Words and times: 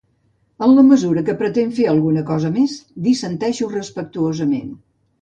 En 0.67 0.71
la 0.77 0.85
mesura 0.87 1.23
que 1.27 1.35
pretén 1.43 1.75
fer 1.81 1.87
alguna 1.93 2.25
cosa 2.33 2.53
més, 2.57 2.77
dissenteixo 3.11 3.73
respectuosament. 3.79 4.79